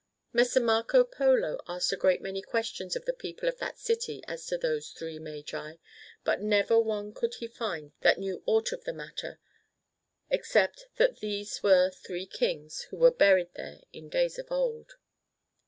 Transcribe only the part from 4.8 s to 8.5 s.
Three Magi, but never one could he find that knew